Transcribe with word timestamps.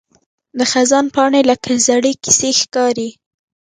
د 0.57 0.59
خزان 0.71 1.05
پاڼې 1.15 1.41
لکه 1.49 1.71
زړې 1.87 2.11
کیسې 2.23 2.51
ښکاري 2.59 3.09